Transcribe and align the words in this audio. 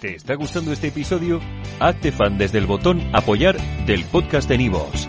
¿Te 0.00 0.14
está 0.14 0.34
gustando 0.34 0.72
este 0.72 0.88
episodio? 0.88 1.40
Hazte 1.80 2.12
fan 2.12 2.38
desde 2.38 2.58
el 2.58 2.66
botón 2.66 3.02
Apoyar 3.12 3.56
del 3.84 4.04
podcast 4.04 4.48
de 4.48 4.58
Nivos. 4.58 5.08